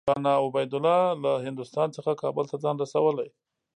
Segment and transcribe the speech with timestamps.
[0.09, 3.29] مولنا عبیدالله له هندوستان څخه کابل ته ځان رسولی.